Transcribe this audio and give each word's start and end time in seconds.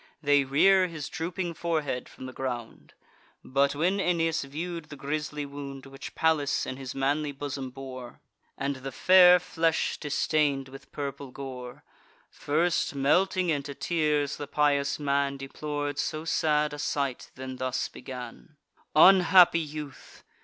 They 0.19 0.43
rear 0.45 0.87
his 0.87 1.09
drooping 1.09 1.53
forehead 1.53 2.09
from 2.09 2.25
the 2.25 2.33
ground; 2.33 2.95
But, 3.43 3.75
when 3.75 3.99
Aeneas 3.99 4.41
view'd 4.43 4.85
the 4.85 4.95
grisly 4.95 5.45
wound 5.45 5.85
Which 5.85 6.15
Pallas 6.15 6.65
in 6.65 6.77
his 6.77 6.95
manly 6.95 7.31
bosom 7.31 7.69
bore, 7.69 8.19
And 8.57 8.77
the 8.77 8.91
fair 8.91 9.37
flesh 9.37 9.97
distain'd 9.99 10.69
with 10.69 10.91
purple 10.91 11.29
gore; 11.29 11.83
First, 12.31 12.95
melting 12.95 13.51
into 13.51 13.75
tears, 13.75 14.37
the 14.37 14.47
pious 14.47 14.97
man 14.97 15.37
Deplor'd 15.37 15.99
so 15.99 16.25
sad 16.25 16.73
a 16.73 16.79
sight, 16.79 17.29
then 17.35 17.57
thus 17.57 17.87
began: 17.87 18.57
"Unhappy 18.95 19.59
youth! 19.59 20.23